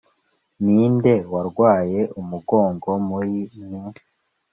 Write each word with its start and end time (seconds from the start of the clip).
ninde 0.63 1.13
warwaye 1.31 2.01
umugongo 2.19 2.89
muri 3.07 3.37
mwe 3.67 3.91